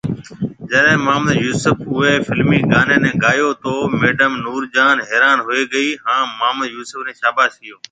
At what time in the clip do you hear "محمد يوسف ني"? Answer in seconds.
6.37-7.13